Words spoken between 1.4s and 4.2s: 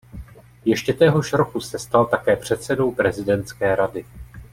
se stal také předsedou prezidentské rady.